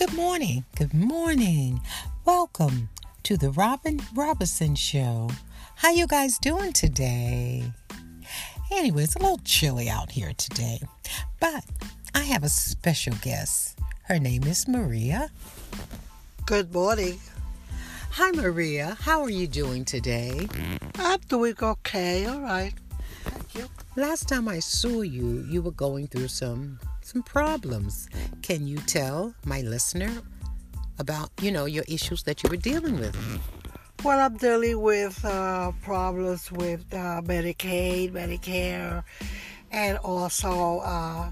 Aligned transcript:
Good 0.00 0.14
morning. 0.14 0.64
Good 0.76 0.94
morning. 0.94 1.82
Welcome 2.24 2.88
to 3.22 3.36
the 3.36 3.50
Robin 3.50 4.00
Robinson 4.14 4.74
Show. 4.74 5.28
How 5.74 5.90
you 5.90 6.06
guys 6.06 6.38
doing 6.38 6.72
today? 6.72 7.70
Anyway, 8.72 9.02
it's 9.02 9.16
a 9.16 9.18
little 9.18 9.42
chilly 9.44 9.90
out 9.90 10.10
here 10.10 10.32
today, 10.38 10.80
but 11.38 11.66
I 12.14 12.20
have 12.20 12.44
a 12.44 12.48
special 12.48 13.12
guest. 13.20 13.78
Her 14.04 14.18
name 14.18 14.44
is 14.44 14.66
Maria. 14.66 15.30
Good 16.46 16.72
morning. 16.72 17.20
Hi, 18.12 18.30
Maria. 18.30 18.96
How 19.02 19.20
are 19.20 19.28
you 19.28 19.46
doing 19.46 19.84
today? 19.84 20.48
I'm 20.98 21.20
doing 21.28 21.56
okay. 21.60 22.24
All 22.24 22.40
right. 22.40 22.72
Thank 23.24 23.54
you. 23.54 23.68
Last 23.96 24.28
time 24.28 24.48
I 24.48 24.60
saw 24.60 25.02
you, 25.02 25.44
you 25.50 25.60
were 25.60 25.72
going 25.72 26.06
through 26.06 26.28
some 26.28 26.80
some 27.10 27.22
problems. 27.22 28.08
Can 28.42 28.66
you 28.66 28.78
tell 28.86 29.34
my 29.44 29.62
listener 29.62 30.12
about, 30.98 31.30
you 31.42 31.50
know, 31.50 31.64
your 31.64 31.84
issues 31.88 32.22
that 32.22 32.42
you 32.42 32.50
were 32.50 32.56
dealing 32.56 32.98
with? 33.00 33.16
Well, 34.04 34.20
I'm 34.20 34.36
dealing 34.36 34.80
with 34.80 35.22
uh, 35.24 35.72
problems 35.82 36.52
with 36.52 36.82
uh, 36.92 37.20
Medicaid, 37.22 38.12
Medicare, 38.12 39.02
and 39.72 39.98
also 39.98 40.78
uh, 40.78 41.30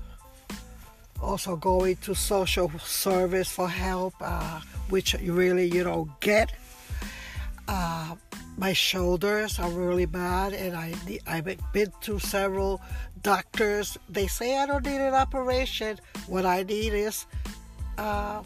also 1.23 1.57
going 1.57 1.97
to 1.97 2.15
social 2.15 2.71
service 2.79 3.49
for 3.49 3.69
help, 3.69 4.15
uh, 4.21 4.61
which 4.91 5.15
really 5.23 5.67
you 5.67 5.85
don't 5.85 6.11
get. 6.21 6.53
My 8.59 8.73
shoulders 8.73 9.61
are 9.61 9.71
really 9.71 10.05
bad, 10.05 10.53
and 10.53 10.75
I 10.75 10.93
I've 11.29 11.47
been 11.73 11.93
to 12.03 12.19
several 12.19 12.83
doctors. 13.23 13.97
They 14.09 14.27
say 14.27 14.59
I 14.59 14.67
don't 14.67 14.85
need 14.85 15.01
an 15.01 15.15
operation. 15.15 16.01
What 16.27 16.45
I 16.45 16.65
need 16.65 16.93
is 16.93 17.27
uh, 17.97 18.43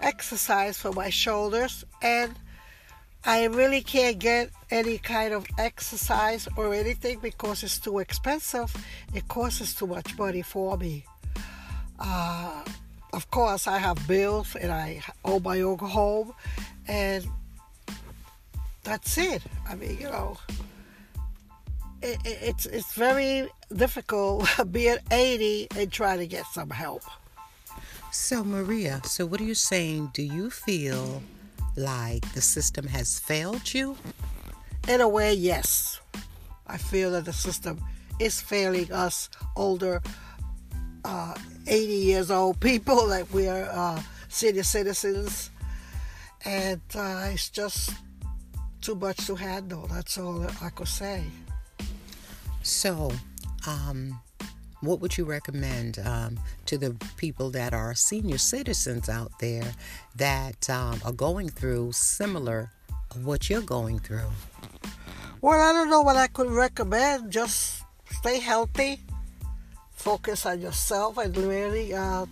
exercise 0.00 0.78
for 0.78 0.92
my 0.92 1.10
shoulders, 1.10 1.84
and 2.00 2.34
I 3.26 3.44
really 3.44 3.82
can't 3.82 4.18
get 4.18 4.48
any 4.70 4.96
kind 4.96 5.34
of 5.34 5.44
exercise 5.58 6.48
or 6.56 6.72
anything 6.72 7.18
because 7.20 7.62
it's 7.62 7.78
too 7.78 7.98
expensive. 7.98 8.74
It 9.12 9.28
costs 9.28 9.74
too 9.74 9.86
much 9.86 10.16
money 10.16 10.40
for 10.40 10.78
me. 10.78 11.04
Uh, 12.00 12.64
of 13.12 13.30
course, 13.30 13.66
I 13.66 13.76
have 13.76 14.08
bills 14.08 14.56
and 14.56 14.72
I 14.72 15.02
own 15.22 15.42
my 15.42 15.60
own 15.60 15.78
home, 15.78 16.32
and 16.88 17.28
that's 18.84 19.18
it. 19.18 19.42
I 19.68 19.74
mean, 19.74 19.98
you 19.98 20.08
know, 20.08 20.38
it, 22.02 22.18
it, 22.24 22.38
it's 22.42 22.66
it's 22.66 22.92
very 22.94 23.48
difficult 23.74 24.48
being 24.70 24.98
80 25.10 25.68
and 25.76 25.90
trying 25.90 26.18
to 26.18 26.26
get 26.26 26.44
some 26.52 26.70
help. 26.70 27.02
So, 28.12 28.44
Maria, 28.44 29.00
so 29.04 29.26
what 29.26 29.40
are 29.40 29.44
you 29.44 29.56
saying? 29.56 30.10
Do 30.14 30.22
you 30.22 30.48
feel 30.50 31.22
like 31.76 32.32
the 32.32 32.40
system 32.40 32.86
has 32.86 33.18
failed 33.18 33.74
you? 33.74 33.96
In 34.86 35.00
a 35.00 35.08
way, 35.08 35.34
yes. 35.34 36.00
I 36.66 36.76
feel 36.76 37.10
that 37.12 37.24
the 37.24 37.32
system 37.32 37.82
is 38.20 38.40
failing 38.40 38.92
us 38.92 39.28
older, 39.56 40.00
uh, 41.04 41.34
80 41.66 41.92
years 41.92 42.30
old 42.30 42.60
people, 42.60 43.08
like 43.14 43.32
we 43.34 43.48
are 43.48 43.68
uh, 43.72 44.00
senior 44.28 44.62
citizens. 44.62 45.50
And 46.44 46.82
uh, 46.94 47.30
it's 47.32 47.48
just 47.48 47.92
too 48.84 48.94
much 48.94 49.26
to 49.26 49.34
handle. 49.34 49.86
That's 49.86 50.18
all 50.18 50.46
I 50.60 50.68
could 50.68 50.88
say. 50.88 51.24
So, 52.62 53.10
um, 53.66 54.20
what 54.82 55.00
would 55.00 55.16
you 55.16 55.24
recommend 55.24 55.98
um, 56.04 56.38
to 56.66 56.76
the 56.76 56.94
people 57.16 57.48
that 57.52 57.72
are 57.72 57.94
senior 57.94 58.36
citizens 58.36 59.08
out 59.08 59.32
there 59.40 59.72
that 60.16 60.68
um, 60.68 61.00
are 61.02 61.12
going 61.12 61.48
through 61.48 61.92
similar 61.92 62.70
of 63.10 63.24
what 63.24 63.48
you're 63.48 63.62
going 63.62 64.00
through? 64.00 64.30
Well, 65.40 65.58
I 65.58 65.72
don't 65.72 65.88
know 65.88 66.02
what 66.02 66.16
I 66.16 66.26
could 66.26 66.50
recommend. 66.50 67.32
Just 67.32 67.84
stay 68.10 68.38
healthy, 68.38 69.00
focus 69.92 70.44
on 70.44 70.60
yourself, 70.60 71.16
and 71.16 71.34
really 71.34 71.94
uh, 71.94 72.26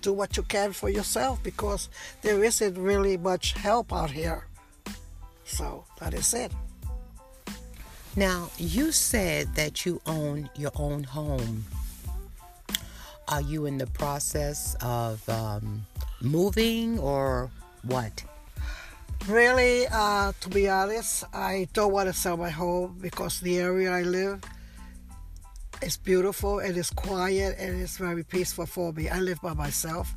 do 0.00 0.12
what 0.12 0.36
you 0.36 0.44
can 0.44 0.72
for 0.72 0.88
yourself 0.88 1.42
because 1.42 1.88
there 2.22 2.44
isn't 2.44 2.78
really 2.78 3.16
much 3.16 3.54
help 3.54 3.92
out 3.92 4.12
here. 4.12 4.46
So 5.52 5.84
that 6.00 6.14
is 6.14 6.32
it. 6.32 6.50
Now, 8.16 8.50
you 8.58 8.90
said 8.90 9.54
that 9.54 9.84
you 9.84 10.00
own 10.06 10.48
your 10.56 10.72
own 10.76 11.04
home. 11.04 11.64
Are 13.28 13.40
you 13.40 13.66
in 13.66 13.78
the 13.78 13.86
process 13.86 14.76
of 14.80 15.26
um, 15.28 15.86
moving 16.20 16.98
or 16.98 17.50
what? 17.82 18.24
Really, 19.28 19.86
uh, 19.92 20.32
to 20.40 20.48
be 20.48 20.68
honest, 20.68 21.24
I 21.32 21.68
don't 21.72 21.92
want 21.92 22.08
to 22.08 22.12
sell 22.12 22.36
my 22.36 22.50
home 22.50 22.98
because 23.00 23.40
the 23.40 23.58
area 23.58 23.92
I 23.92 24.02
live 24.02 24.40
is 25.82 25.96
beautiful 25.96 26.60
and 26.60 26.76
it's 26.76 26.90
quiet 26.90 27.56
and 27.58 27.80
it's 27.80 27.98
very 27.98 28.24
peaceful 28.24 28.66
for 28.66 28.92
me. 28.92 29.08
I 29.08 29.20
live 29.20 29.40
by 29.40 29.54
myself. 29.54 30.14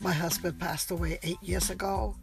My 0.00 0.12
husband 0.12 0.58
passed 0.58 0.90
away 0.90 1.18
eight 1.22 1.42
years 1.42 1.70
ago, 1.70 2.16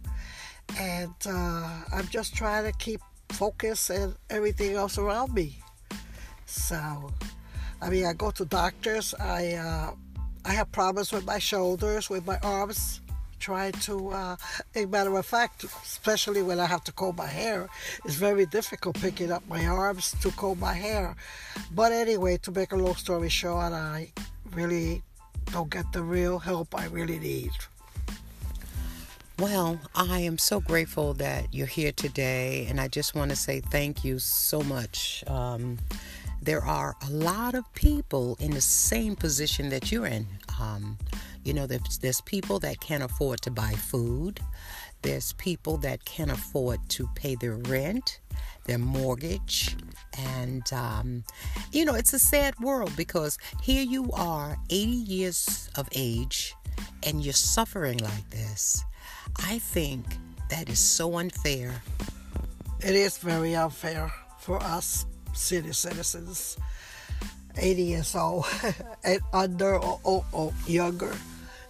and 0.79 1.13
uh, 1.27 1.81
I'm 1.93 2.07
just 2.09 2.35
trying 2.35 2.65
to 2.65 2.77
keep 2.77 3.01
focus 3.29 3.89
and 3.89 4.15
everything 4.29 4.75
else 4.75 4.97
around 4.97 5.33
me. 5.33 5.57
So, 6.45 7.11
I 7.81 7.89
mean, 7.89 8.05
I 8.05 8.13
go 8.13 8.31
to 8.31 8.45
doctors. 8.45 9.13
I 9.19 9.53
uh, 9.53 9.91
I 10.45 10.53
have 10.53 10.71
problems 10.71 11.11
with 11.11 11.25
my 11.25 11.39
shoulders, 11.39 12.09
with 12.09 12.25
my 12.25 12.37
arms. 12.43 13.01
Try 13.39 13.71
to, 13.71 14.09
uh, 14.09 14.35
a 14.75 14.85
matter 14.85 15.15
of 15.17 15.25
fact, 15.25 15.63
especially 15.63 16.41
when 16.41 16.59
I 16.59 16.65
have 16.65 16.83
to 16.85 16.91
comb 16.91 17.15
my 17.15 17.27
hair, 17.27 17.67
it's 18.05 18.15
very 18.15 18.45
difficult 18.45 18.99
picking 18.99 19.31
up 19.31 19.43
my 19.47 19.65
arms 19.65 20.15
to 20.21 20.31
comb 20.31 20.59
my 20.59 20.73
hair. 20.73 21.15
But 21.71 21.91
anyway, 21.91 22.37
to 22.37 22.51
make 22.51 22.71
a 22.71 22.75
long 22.75 22.95
story 22.95 23.29
short, 23.29 23.73
I 23.73 24.11
really 24.51 25.03
don't 25.51 25.69
get 25.69 25.91
the 25.91 26.01
real 26.01 26.39
help 26.39 26.73
I 26.73 26.85
really 26.87 27.19
need. 27.19 27.51
Well, 29.37 29.81
I 29.93 30.19
am 30.19 30.37
so 30.37 30.61
grateful 30.61 31.13
that 31.15 31.53
you're 31.53 31.67
here 31.67 31.91
today, 31.91 32.67
and 32.69 32.79
I 32.79 32.87
just 32.87 33.15
want 33.15 33.31
to 33.31 33.35
say 33.35 33.59
thank 33.59 34.05
you 34.05 34.17
so 34.17 34.61
much. 34.61 35.25
Um, 35.27 35.77
there 36.41 36.63
are 36.63 36.95
a 37.05 37.09
lot 37.11 37.53
of 37.53 37.65
people 37.73 38.37
in 38.39 38.51
the 38.51 38.61
same 38.61 39.13
position 39.17 39.67
that 39.69 39.91
you're 39.91 40.05
in. 40.05 40.25
Um, 40.57 40.97
you 41.43 41.53
know, 41.53 41.67
there's, 41.67 41.97
there's 41.97 42.21
people 42.21 42.59
that 42.59 42.79
can't 42.79 43.03
afford 43.03 43.41
to 43.41 43.51
buy 43.51 43.73
food, 43.73 44.39
there's 45.01 45.33
people 45.33 45.75
that 45.77 46.05
can't 46.05 46.31
afford 46.31 46.79
to 46.91 47.09
pay 47.15 47.35
their 47.35 47.55
rent, 47.55 48.21
their 48.67 48.77
mortgage, 48.79 49.75
and 50.17 50.71
um, 50.71 51.25
you 51.73 51.83
know, 51.83 51.93
it's 51.93 52.13
a 52.13 52.19
sad 52.19 52.57
world 52.61 52.91
because 52.95 53.37
here 53.61 53.83
you 53.83 54.09
are, 54.13 54.57
80 54.69 54.89
years 54.89 55.69
of 55.75 55.89
age, 55.91 56.55
and 57.03 57.23
you're 57.23 57.33
suffering 57.33 57.97
like 57.99 58.29
this. 58.29 58.83
I 59.37 59.59
think 59.59 60.05
that 60.49 60.69
is 60.69 60.79
so 60.79 61.17
unfair. 61.17 61.81
It 62.79 62.95
is 62.95 63.17
very 63.17 63.55
unfair 63.55 64.11
for 64.39 64.61
us 64.61 65.05
city 65.33 65.73
citizens, 65.73 66.57
80 67.57 67.81
years 67.81 68.15
old 68.15 68.45
and 69.03 69.19
under 69.33 69.75
or, 69.75 69.99
or, 70.03 70.25
or 70.31 70.53
younger. 70.65 71.13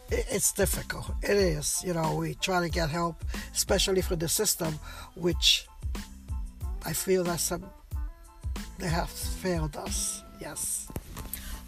It's 0.09 0.51
difficult. 0.51 1.11
It 1.23 1.37
is. 1.37 1.83
You 1.85 1.93
know, 1.93 2.15
we 2.15 2.35
try 2.35 2.61
to 2.61 2.69
get 2.69 2.89
help, 2.89 3.23
especially 3.53 4.01
for 4.01 4.15
the 4.15 4.27
system, 4.29 4.79
which 5.15 5.67
I 6.85 6.93
feel 6.93 7.23
that 7.23 7.39
some 7.39 7.65
they 8.77 8.87
have 8.87 9.09
failed 9.09 9.75
us. 9.77 10.21
Yes. 10.39 10.87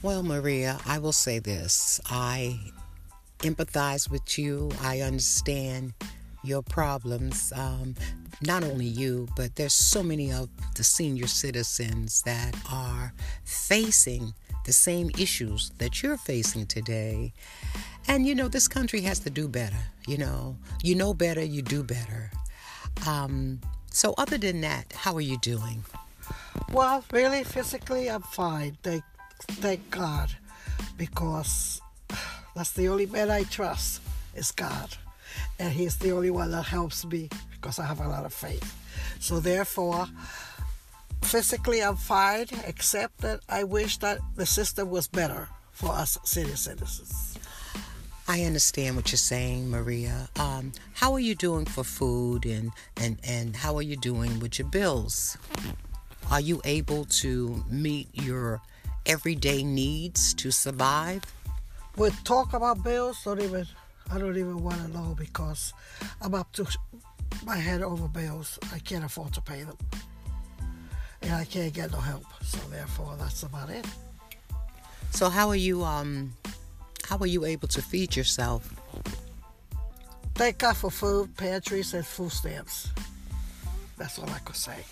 Well, 0.01 0.21
Maria, 0.21 0.77
I 0.85 0.99
will 0.99 1.13
say 1.13 1.39
this. 1.39 1.99
I 2.09 2.59
empathize 3.39 4.09
with 4.09 4.37
you. 4.37 4.71
I 4.81 5.01
understand 5.01 5.93
your 6.43 6.61
problems. 6.61 7.51
Um, 7.55 7.95
not 8.41 8.63
only 8.63 8.85
you, 8.85 9.27
but 9.35 9.55
there's 9.55 9.73
so 9.73 10.03
many 10.03 10.31
of 10.31 10.49
the 10.75 10.83
senior 10.83 11.27
citizens 11.27 12.21
that 12.23 12.55
are 12.71 13.13
facing 13.43 14.33
the 14.65 14.73
same 14.73 15.09
issues 15.17 15.71
that 15.77 16.03
you're 16.03 16.17
facing 16.17 16.65
today. 16.67 17.33
And 18.07 18.27
you 18.27 18.35
know, 18.35 18.47
this 18.47 18.67
country 18.67 19.01
has 19.01 19.19
to 19.19 19.29
do 19.29 19.47
better. 19.47 19.77
You 20.07 20.17
know, 20.17 20.57
you 20.83 20.95
know 20.95 21.13
better, 21.13 21.43
you 21.43 21.61
do 21.61 21.83
better. 21.83 22.31
Um, 23.07 23.59
so, 23.91 24.13
other 24.17 24.37
than 24.37 24.61
that, 24.61 24.93
how 24.93 25.15
are 25.15 25.21
you 25.21 25.37
doing? 25.39 25.83
Well, 26.71 27.03
really, 27.11 27.43
physically, 27.43 28.09
I'm 28.09 28.21
fine. 28.21 28.77
Thank, 28.83 29.03
thank 29.41 29.89
God, 29.89 30.29
because 30.97 31.81
that's 32.57 32.71
the 32.71 32.87
only 32.87 33.05
man 33.05 33.29
I 33.29 33.43
trust 33.43 34.01
is 34.35 34.51
God. 34.51 34.97
And 35.59 35.71
He's 35.73 35.97
the 35.97 36.11
only 36.11 36.29
one 36.31 36.51
that 36.51 36.63
helps 36.63 37.05
me 37.05 37.29
because 37.51 37.79
I 37.79 37.85
have 37.85 37.99
a 37.99 38.07
lot 38.07 38.25
of 38.25 38.33
faith. 38.33 38.75
So 39.19 39.39
therefore, 39.39 40.07
physically 41.21 41.83
I'm 41.83 41.95
fine, 41.95 42.47
except 42.65 43.19
that 43.19 43.41
I 43.49 43.63
wish 43.63 43.97
that 43.97 44.19
the 44.35 44.45
system 44.45 44.89
was 44.89 45.07
better 45.07 45.49
for 45.71 45.89
us 45.89 46.17
senior 46.23 46.55
citizens. 46.55 47.37
I 48.29 48.43
understand 48.43 48.97
what 48.97 49.11
you're 49.11 49.17
saying, 49.17 49.69
Maria. 49.69 50.27
Um, 50.37 50.73
how 50.93 51.13
are 51.13 51.19
you 51.19 51.33
doing 51.33 51.65
for 51.65 51.83
food 51.83 52.45
and, 52.45 52.71
and, 52.97 53.17
and 53.23 53.55
how 53.55 53.77
are 53.77 53.81
you 53.81 53.95
doing 53.95 54.39
with 54.39 54.59
your 54.59 54.67
bills? 54.67 55.37
Are 56.29 56.41
you 56.41 56.59
able 56.65 57.05
to 57.05 57.63
meet 57.69 58.09
your 58.13 58.61
everyday 59.05 59.63
needs 59.63 60.33
to 60.33 60.51
survive? 60.51 61.23
We 61.97 62.11
talk 62.23 62.53
about 62.53 62.83
bills, 62.83 63.23
don't 63.23 63.41
even 63.41 63.65
I 64.11 64.19
don't 64.19 64.37
even 64.37 64.63
want 64.63 64.77
to 64.77 64.87
know 64.89 65.15
because 65.17 65.73
I'm 66.21 66.35
up 66.35 66.51
to 66.53 66.67
my 67.43 67.57
head 67.57 67.81
over 67.81 68.07
bills. 68.07 68.59
I 68.71 68.79
can't 68.79 69.03
afford 69.03 69.33
to 69.33 69.41
pay 69.41 69.63
them. 69.63 69.77
And 71.23 71.33
I 71.33 71.43
can't 71.45 71.73
get 71.73 71.91
no 71.91 71.97
help. 71.97 72.23
So 72.43 72.59
therefore 72.69 73.15
that's 73.17 73.41
about 73.43 73.71
it. 73.71 73.85
So 75.11 75.29
how 75.29 75.49
are 75.49 75.55
you 75.55 75.83
um 75.83 76.33
how 77.03 77.17
are 77.17 77.27
you 77.27 77.45
able 77.45 77.67
to 77.69 77.81
feed 77.81 78.15
yourself? 78.15 78.69
Thank 80.35 80.59
God 80.59 80.77
for 80.77 80.91
food 80.91 81.35
pantries 81.35 81.95
and 81.95 82.05
food 82.05 82.31
stamps. 82.31 82.91
That's 83.97 84.19
all 84.19 84.29
I 84.29 84.39
could 84.39 84.55
say. 84.55 84.85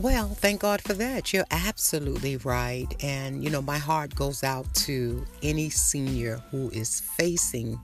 Well, 0.00 0.28
thank 0.28 0.60
God 0.60 0.82
for 0.82 0.92
that. 0.94 1.32
You're 1.32 1.46
absolutely 1.52 2.36
right. 2.38 2.86
And, 3.02 3.44
you 3.44 3.50
know, 3.50 3.62
my 3.62 3.78
heart 3.78 4.14
goes 4.16 4.42
out 4.42 4.72
to 4.74 5.24
any 5.42 5.70
senior 5.70 6.42
who 6.50 6.68
is 6.70 7.00
facing 7.00 7.80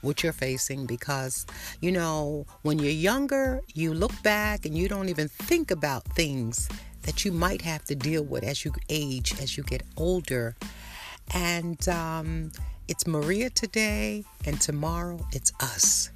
what 0.00 0.22
you're 0.22 0.32
facing 0.32 0.86
because, 0.86 1.46
you 1.80 1.92
know, 1.92 2.46
when 2.62 2.78
you're 2.78 2.90
younger, 2.90 3.60
you 3.74 3.92
look 3.92 4.22
back 4.22 4.64
and 4.64 4.76
you 4.76 4.88
don't 4.88 5.10
even 5.10 5.28
think 5.28 5.70
about 5.70 6.04
things 6.04 6.68
that 7.02 7.24
you 7.24 7.32
might 7.32 7.60
have 7.62 7.84
to 7.84 7.94
deal 7.94 8.22
with 8.22 8.42
as 8.42 8.64
you 8.64 8.72
age, 8.88 9.34
as 9.40 9.56
you 9.56 9.62
get 9.64 9.82
older. 9.98 10.56
And 11.34 11.86
um, 11.88 12.52
it's 12.88 13.06
Maria 13.06 13.50
today, 13.50 14.24
and 14.46 14.60
tomorrow 14.60 15.18
it's 15.32 15.52
us. 15.60 16.10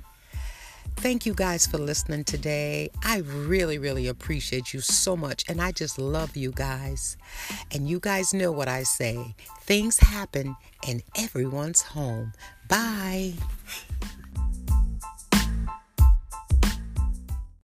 Thank 1.01 1.27
you 1.27 1.33
guys 1.33 1.65
for 1.65 1.79
listening 1.79 2.25
today. 2.25 2.91
I 3.05 3.19
really, 3.19 3.79
really 3.79 4.09
appreciate 4.09 4.75
you 4.75 4.81
so 4.81 5.17
much. 5.17 5.45
And 5.49 5.63
I 5.63 5.71
just 5.71 5.97
love 5.97 6.37
you 6.37 6.51
guys. 6.51 7.17
And 7.71 7.89
you 7.89 8.01
guys 8.01 8.35
know 8.35 8.51
what 8.51 8.67
I 8.67 8.83
say 8.83 9.37
things 9.61 9.99
happen 9.99 10.57
in 10.89 11.03
everyone's 11.17 11.83
home. 11.83 12.33
Bye. 12.69 13.35